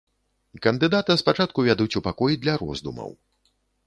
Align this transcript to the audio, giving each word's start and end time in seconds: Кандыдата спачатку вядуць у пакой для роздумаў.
Кандыдата 0.65 1.17
спачатку 1.21 1.65
вядуць 1.67 1.97
у 1.99 2.03
пакой 2.07 2.39
для 2.47 2.55
роздумаў. 2.63 3.13